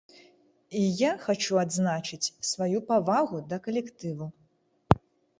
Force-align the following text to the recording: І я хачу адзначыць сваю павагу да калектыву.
І 0.77 0.79
я 0.99 1.09
хачу 1.25 1.59
адзначыць 1.63 2.31
сваю 2.51 2.79
павагу 2.87 3.41
да 3.51 3.59
калектыву. 3.67 4.25